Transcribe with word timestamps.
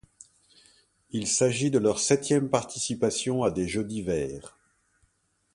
Il 1.11 1.27
s'agit 1.27 1.69
de 1.69 1.77
leur 1.77 1.99
septième 1.99 2.49
participation 2.49 3.43
à 3.43 3.51
des 3.51 3.67
Jeux 3.67 3.83
d'hiver. 3.83 4.57